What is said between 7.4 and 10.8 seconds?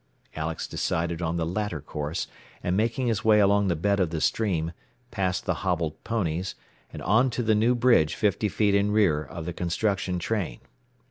the new bridge fifty feet in rear of the construction train.